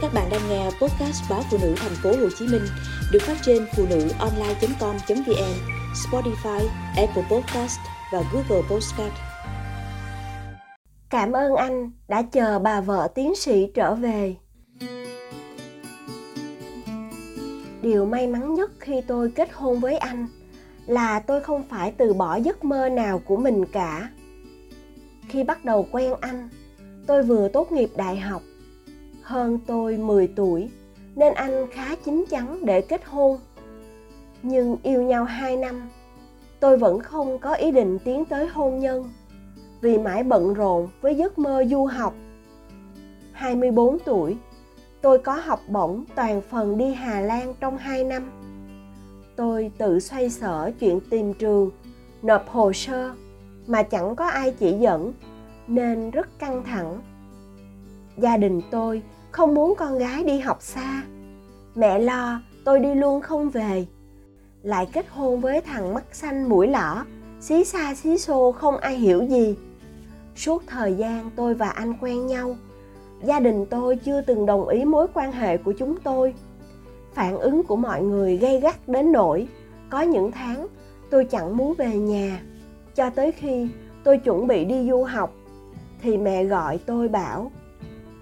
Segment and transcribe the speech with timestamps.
[0.00, 2.62] Các bạn đang nghe podcast báo phụ nữ thành phố Hồ Chí Minh
[3.12, 5.54] được phát trên phụ nữ online.com.vn,
[5.94, 7.78] Spotify, Apple Podcast
[8.12, 9.12] và Google Podcast.
[11.10, 14.34] Cảm ơn anh đã chờ bà vợ tiến sĩ trở về.
[17.82, 20.26] Điều may mắn nhất khi tôi kết hôn với anh
[20.86, 24.10] là tôi không phải từ bỏ giấc mơ nào của mình cả.
[25.28, 26.48] Khi bắt đầu quen anh,
[27.06, 28.42] tôi vừa tốt nghiệp đại học
[29.28, 30.70] hơn tôi 10 tuổi
[31.16, 33.38] nên anh khá chín chắn để kết hôn.
[34.42, 35.88] Nhưng yêu nhau 2 năm,
[36.60, 39.10] tôi vẫn không có ý định tiến tới hôn nhân
[39.80, 42.14] vì mãi bận rộn với giấc mơ du học.
[43.32, 44.36] 24 tuổi,
[45.00, 48.30] tôi có học bổng toàn phần đi Hà Lan trong 2 năm.
[49.36, 51.70] Tôi tự xoay sở chuyện tìm trường,
[52.22, 53.10] nộp hồ sơ
[53.66, 55.12] mà chẳng có ai chỉ dẫn
[55.66, 57.00] nên rất căng thẳng.
[58.16, 59.02] Gia đình tôi
[59.38, 61.02] không muốn con gái đi học xa.
[61.74, 63.86] Mẹ lo, tôi đi luôn không về.
[64.62, 67.04] Lại kết hôn với thằng mắt xanh mũi lỏ,
[67.40, 69.56] xí xa xí xô không ai hiểu gì.
[70.36, 72.56] Suốt thời gian tôi và anh quen nhau,
[73.24, 76.34] gia đình tôi chưa từng đồng ý mối quan hệ của chúng tôi.
[77.14, 79.48] Phản ứng của mọi người gây gắt đến nỗi,
[79.90, 80.66] có những tháng
[81.10, 82.42] tôi chẳng muốn về nhà.
[82.94, 83.68] Cho tới khi
[84.04, 85.32] tôi chuẩn bị đi du học,
[86.02, 87.50] thì mẹ gọi tôi bảo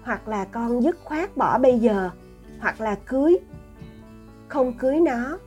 [0.07, 2.09] hoặc là con dứt khoát bỏ bây giờ,
[2.59, 3.37] hoặc là cưới.
[4.47, 5.37] Không cưới nó,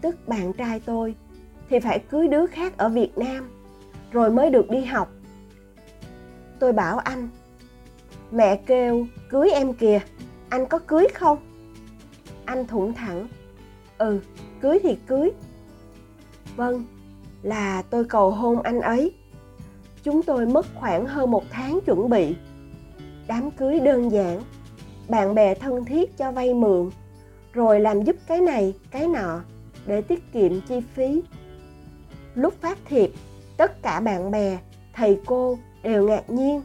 [0.00, 1.14] tức bạn trai tôi,
[1.70, 3.50] thì phải cưới đứa khác ở việt nam,
[4.10, 5.08] rồi mới được đi học.
[6.58, 7.28] Tôi bảo anh,
[8.30, 10.00] mẹ kêu, cưới em kìa,
[10.48, 11.38] anh có cưới không?
[12.44, 13.28] Anh thủng thẳng
[13.98, 14.20] ừ
[14.60, 15.30] cưới thì cưới.
[16.56, 16.84] Vâng
[17.42, 19.14] là tôi cầu hôn anh ấy.
[20.02, 22.36] Chúng tôi mất khoảng hơn một tháng chuẩn bị
[23.28, 24.42] đám cưới đơn giản.
[25.08, 26.90] Bạn bè thân thiết cho vay mượn,
[27.52, 29.40] rồi làm giúp cái này, cái nọ
[29.86, 31.22] để tiết kiệm chi phí.
[32.34, 33.10] Lúc phát thiệp,
[33.56, 34.58] tất cả bạn bè,
[34.92, 36.62] thầy cô đều ngạc nhiên.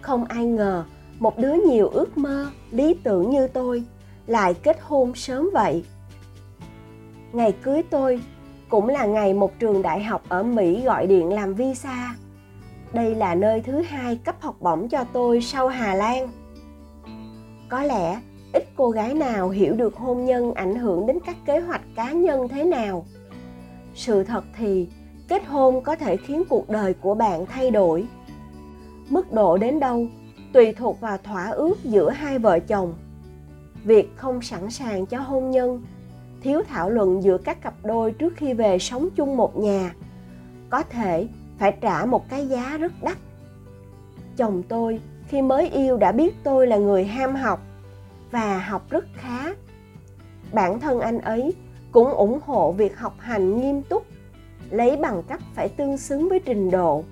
[0.00, 0.84] Không ai ngờ
[1.18, 3.84] một đứa nhiều ước mơ, lý tưởng như tôi
[4.26, 5.84] lại kết hôn sớm vậy.
[7.32, 8.22] Ngày cưới tôi
[8.68, 12.14] cũng là ngày một trường đại học ở mỹ gọi điện làm visa
[12.92, 16.28] đây là nơi thứ hai cấp học bổng cho tôi sau Hà Lan.
[17.68, 18.20] Có lẽ
[18.52, 22.12] ít cô gái nào hiểu được hôn nhân ảnh hưởng đến các kế hoạch cá
[22.12, 23.06] nhân thế nào.
[23.94, 24.88] Sự thật thì
[25.28, 28.06] kết hôn có thể khiến cuộc đời của bạn thay đổi.
[29.08, 30.06] Mức độ đến đâu
[30.52, 32.94] tùy thuộc vào thỏa ước giữa hai vợ chồng.
[33.84, 35.82] Việc không sẵn sàng cho hôn nhân,
[36.42, 39.94] thiếu thảo luận giữa các cặp đôi trước khi về sống chung một nhà
[40.70, 41.28] có thể
[41.60, 43.18] phải trả một cái giá rất đắt.
[44.36, 47.62] Chồng tôi khi mới yêu đã biết tôi là người ham học
[48.30, 49.54] và học rất khá.
[50.52, 51.54] Bản thân anh ấy
[51.92, 54.06] cũng ủng hộ việc học hành nghiêm túc,
[54.70, 57.04] lấy bằng cấp phải tương xứng với trình độ.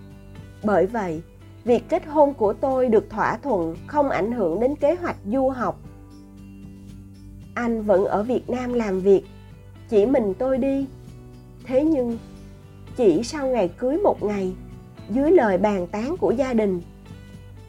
[0.64, 1.22] Bởi vậy,
[1.64, 5.48] việc kết hôn của tôi được thỏa thuận không ảnh hưởng đến kế hoạch du
[5.48, 5.80] học.
[7.54, 9.22] Anh vẫn ở việt nam làm việc,
[9.88, 10.86] chỉ mình tôi đi.
[11.64, 12.18] Thế nhưng
[12.98, 14.54] chỉ sau ngày cưới một ngày,
[15.10, 16.80] dưới lời bàn tán của gia đình.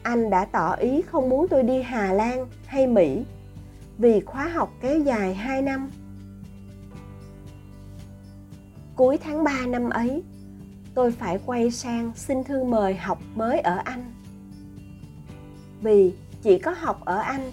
[0.02, 3.24] Anh đã tỏ ý không muốn tôi đi hà lan hay mỹ
[3.98, 5.90] vì khóa học kéo dài 2 năm.
[8.96, 10.22] Cuối tháng 3 năm ấy,
[10.94, 14.12] tôi phải quay sang xin thư mời học mới ở anh.
[15.82, 16.12] Vì
[16.42, 17.50] chỉ có học ở anh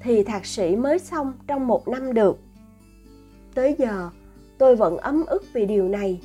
[0.00, 2.38] thì thạc sĩ mới xong trong một năm được.
[3.54, 4.10] Tới giờ,
[4.58, 6.20] tôi vẫn ấm ức vì điều này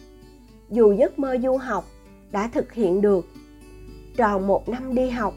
[0.69, 1.85] dù giấc mơ du học
[2.31, 3.25] đã thực hiện được.
[4.17, 5.33] Tròn một năm đi học,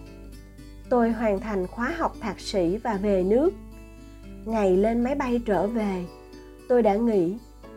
[0.91, 3.51] tôi hoàn thành khóa học thạc sĩ và về nước.
[4.45, 6.05] Ngày lên máy bay trở về,
[6.69, 7.37] tôi đã nghĩ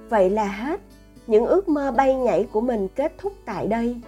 [0.09, 0.81] vậy là hết
[1.27, 4.01] những ước mơ bay nhảy của mình kết thúc tại đây.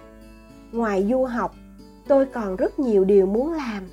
[0.72, 1.54] Ngoài du học,
[2.08, 3.88] tôi còn rất nhiều điều muốn làm.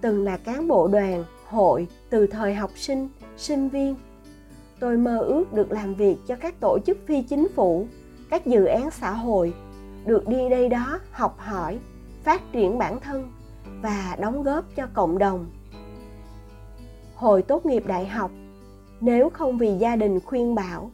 [0.00, 3.94] Từng là cán bộ đoàn, hội từ thời học sinh sinh viên,
[4.80, 7.86] tôi mơ ước được làm việc cho các tổ chức phi chính phủ
[8.32, 9.54] các dự án xã hội
[10.06, 11.78] được đi đây đó học hỏi,
[12.24, 13.32] phát triển bản thân
[13.82, 15.46] và đóng góp cho cộng đồng.
[17.14, 18.30] Hồi tốt nghiệp đại học,
[19.00, 20.90] nếu không vì gia đình khuyên bảo,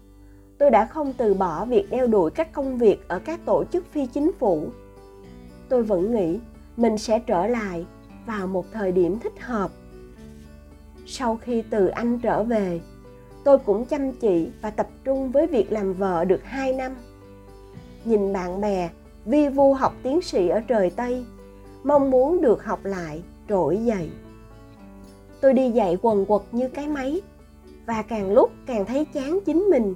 [0.58, 3.86] tôi đã không từ bỏ việc đeo đuổi các công việc ở các tổ chức
[3.92, 4.68] phi chính phủ.
[5.68, 6.40] Tôi vẫn nghĩ
[6.76, 7.86] mình sẽ trở lại
[8.26, 9.70] vào một thời điểm thích hợp.
[11.06, 12.80] Sau khi từ anh trở về,
[13.44, 16.92] tôi cũng chăm chỉ và tập trung với việc làm vợ được 2 năm
[18.08, 18.90] nhìn bạn bè
[19.24, 21.24] vi vu học tiến sĩ ở trời Tây,
[21.84, 24.10] mong muốn được học lại trỗi dậy
[25.40, 27.20] tôi đi dạy quần quật như cái máy
[27.86, 29.94] và càng lúc càng thấy chán chính mình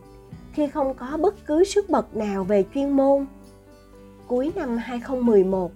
[0.52, 3.26] khi không có bất cứ sức bật nào về chuyên môn.
[4.26, 5.72] Cuối năm 2011,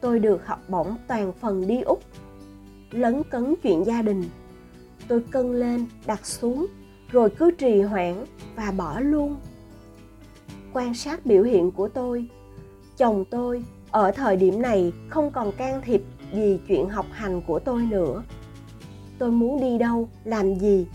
[0.00, 2.02] tôi được học bổng toàn phần đi Úc.
[2.90, 4.24] Lấn cấn chuyện gia đình,
[5.08, 6.66] tôi cân lên, đặt xuống,
[7.10, 8.24] rồi cứ trì hoãn
[8.56, 9.36] và bỏ luôn.
[10.72, 12.26] Quan sát biểu hiện của tôi,
[12.96, 16.02] chồng tôi ở thời điểm này không còn can thiệp
[16.32, 18.22] gì chuyện học hành của tôi nữa.
[19.18, 20.86] Tôi muốn đi đâu, làm gì,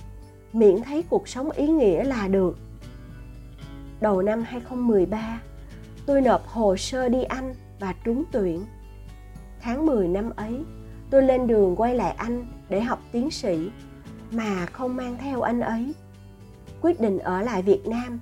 [0.53, 2.57] miễn thấy cuộc sống ý nghĩa là được.
[4.01, 5.41] Đầu năm 2013,
[6.05, 8.65] tôi nộp hồ sơ đi Anh và trúng tuyển.
[9.61, 10.59] Tháng 10 năm ấy,
[11.09, 13.69] tôi lên đường quay lại Anh để học tiến sĩ
[14.31, 15.93] mà không mang theo anh ấy.
[16.81, 18.19] Quyết định ở lại Việt Nam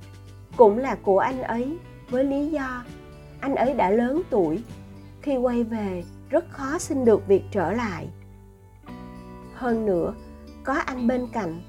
[0.57, 1.77] cũng là của anh ấy
[2.09, 2.83] với lý do
[3.44, 4.63] anh ấy đã lớn tuổi,
[5.21, 8.07] khi quay về rất khó xin được việc trở lại.
[9.53, 10.13] Hơn nữa,
[10.63, 11.61] có anh bên cạnh,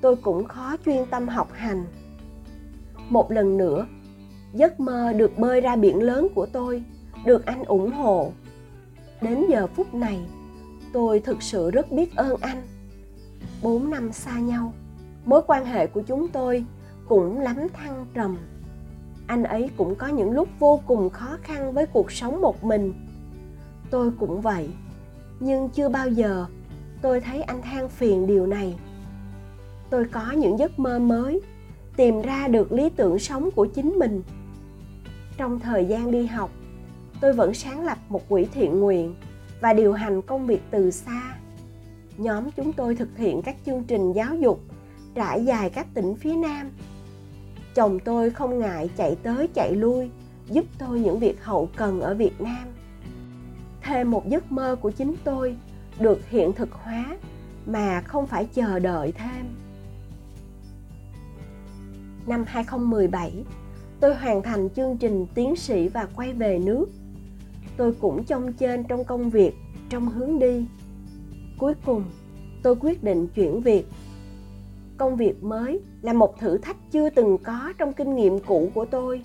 [0.00, 1.84] tôi cũng khó chuyên tâm học hành.
[3.08, 3.86] Một lần nữa
[4.52, 6.82] giấc mơ được bơi ra biển lớn của tôi
[7.24, 8.32] được anh ủng hộ.
[9.20, 10.20] Đến giờ phút này
[10.92, 12.62] tôi thực sự rất biết ơn anh.
[13.62, 14.72] Bốn năm xa nhau
[15.24, 16.64] mối quan hệ của chúng tôi
[17.08, 18.36] cũng lắm thăng trầm.
[19.26, 22.92] Anh ấy cũng có những lúc vô cùng khó khăn với cuộc sống một mình.
[23.90, 24.68] Tôi cũng vậy,
[25.40, 26.46] nhưng chưa bao giờ
[27.02, 28.76] tôi thấy anh than phiền điều này.
[29.90, 31.40] Tôi có những giấc mơ mới,
[31.96, 34.22] tìm ra được lý tưởng sống của chính mình.
[35.36, 36.50] Trong thời gian đi học,
[37.20, 39.14] tôi vẫn sáng lập một quỹ thiện nguyện
[39.60, 41.38] và điều hành công việc từ xa.
[42.16, 44.60] Nhóm chúng tôi thực hiện các chương trình giáo dục,
[45.14, 46.70] trải dài các tỉnh phía nam
[47.76, 50.10] chồng tôi không ngại chạy tới chạy lui
[50.50, 52.68] giúp tôi những việc hậu cần ở việt nam
[53.82, 55.56] thêm một giấc mơ của chính tôi
[56.00, 57.16] được hiện thực hóa
[57.66, 59.46] mà không phải chờ đợi thêm
[62.26, 63.44] năm 2017,
[64.00, 66.86] tôi hoàn thành chương trình tiến sĩ và quay về nước.
[67.76, 69.54] Tôi cũng trông trên trong công việc,
[69.88, 70.66] trong hướng đi.
[71.58, 72.04] Cuối cùng,
[72.62, 73.86] tôi quyết định chuyển việc.
[74.98, 78.84] Công việc mới là một thử thách chưa từng có trong kinh nghiệm cũ của
[78.84, 79.22] tôi.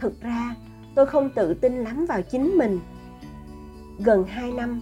[0.00, 0.54] Thực ra,
[0.94, 2.80] tôi không tự tin lắm vào chính mình.
[3.98, 4.80] Gần 2 năm,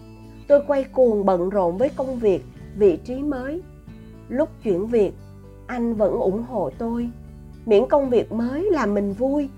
[0.49, 2.45] tôi quay cuồng bận rộn với công việc,
[2.77, 3.63] vị trí mới.
[4.29, 5.13] Lúc chuyển việc,
[5.67, 7.11] anh vẫn ủng hộ tôi
[7.67, 9.49] miễn công việc mới làm mình vui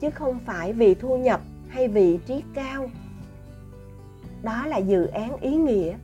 [0.00, 2.90] chứ không phải vì thu nhập hay vị trí cao
[4.42, 5.94] đó là dự án ý nghĩa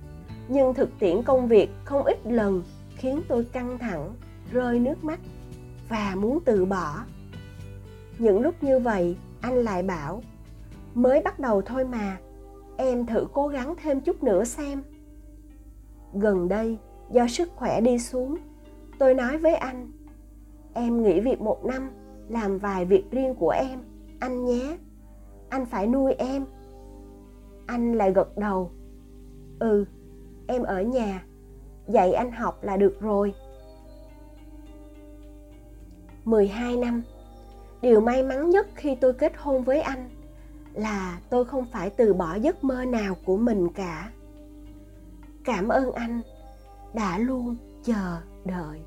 [0.48, 2.62] nhưng thực tiễn công việc không ít lần
[2.96, 4.14] khiến tôi căng thẳng,
[4.52, 5.20] rơi nước mắt
[5.88, 7.04] và muốn từ bỏ.
[8.18, 10.22] Những lúc như vậy, anh lại bảo,
[10.94, 12.18] mới bắt đầu thôi mà,
[12.76, 14.82] em thử cố gắng thêm chút nữa xem.
[16.12, 16.78] Gần đây,
[17.10, 18.36] do sức khỏe đi xuống,
[18.98, 19.90] tôi nói với anh,
[20.74, 21.90] em nghỉ việc một năm,
[22.28, 23.80] làm vài việc riêng của em,
[24.20, 24.76] anh nhé,
[25.48, 26.44] anh phải nuôi em.
[27.66, 28.70] Anh lại gật đầu
[29.58, 29.84] ừ
[30.46, 31.24] em ở nhà
[31.88, 33.34] dạy anh học là được rồi.
[36.24, 37.02] 12 năm,
[37.82, 40.08] điều may mắn nhất khi tôi kết hôn với anh
[40.72, 44.10] là tôi không phải từ bỏ giấc mơ nào của mình cả.
[45.44, 46.20] Cảm ơn anh
[46.94, 48.80] đã luôn chờ đợi.